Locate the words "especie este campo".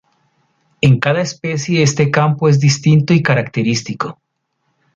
1.21-2.49